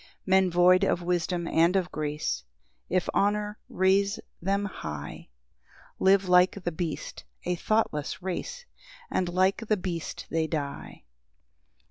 [0.25, 2.43] 9 Men void of wisdom and of grace,
[2.89, 5.29] If honour raise them high.
[5.99, 8.65] Live like the beast, a thoughtless race,
[9.11, 11.03] And like the beast they die.